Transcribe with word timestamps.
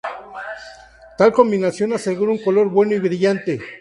Tal 1.19 1.31
combinación 1.31 1.93
asegura 1.93 2.31
un 2.31 2.39
color 2.43 2.71
bueno 2.71 2.95
y 2.95 2.99
brillante. 2.99 3.59